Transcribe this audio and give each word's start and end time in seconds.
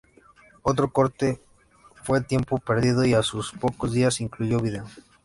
Otro 0.63 0.91
corte 0.91 1.39
fue 2.01 2.21
""Tiempo 2.23 2.57
perdido"", 2.57 3.05
y 3.05 3.13
a 3.13 3.21
sus 3.21 3.51
pocos 3.51 3.93
días 3.93 4.19
incluyó 4.19 4.59
video. 4.59 4.87